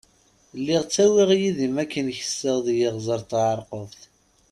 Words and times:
Lliɣ 0.59 0.81
ttawiɣ 0.85 1.29
yid-i 1.39 1.67
n 1.69 1.73
makken 1.75 2.07
kesseɣ 2.17 2.57
deg 2.65 2.77
Iɣzeṛ 2.87 3.21
Tɛerqubt. 3.29 4.01